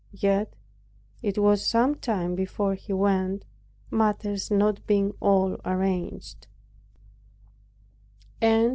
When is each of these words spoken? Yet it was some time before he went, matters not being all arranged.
Yet 0.17 0.55
it 1.21 1.37
was 1.37 1.63
some 1.63 1.93
time 1.93 2.33
before 2.33 2.73
he 2.73 2.91
went, 2.91 3.45
matters 3.91 4.49
not 4.49 4.87
being 4.87 5.11
all 5.21 5.61
arranged. 5.63 6.47